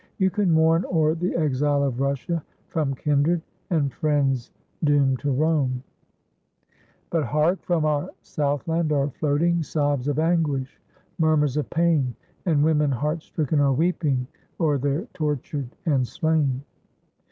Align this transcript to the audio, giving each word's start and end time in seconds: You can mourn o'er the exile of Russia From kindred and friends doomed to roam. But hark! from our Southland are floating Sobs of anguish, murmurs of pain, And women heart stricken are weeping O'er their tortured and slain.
You 0.17 0.31
can 0.31 0.49
mourn 0.51 0.83
o'er 0.91 1.13
the 1.13 1.35
exile 1.35 1.83
of 1.83 1.99
Russia 1.99 2.43
From 2.69 2.95
kindred 2.95 3.43
and 3.69 3.93
friends 3.93 4.49
doomed 4.83 5.19
to 5.19 5.29
roam. 5.31 5.83
But 7.11 7.23
hark! 7.25 7.61
from 7.61 7.85
our 7.85 8.09
Southland 8.23 8.91
are 8.91 9.11
floating 9.11 9.61
Sobs 9.61 10.07
of 10.07 10.17
anguish, 10.17 10.81
murmurs 11.19 11.55
of 11.55 11.69
pain, 11.69 12.15
And 12.47 12.63
women 12.63 12.89
heart 12.91 13.21
stricken 13.21 13.59
are 13.59 13.73
weeping 13.73 14.25
O'er 14.59 14.79
their 14.79 15.05
tortured 15.13 15.69
and 15.85 16.07
slain. 16.07 16.63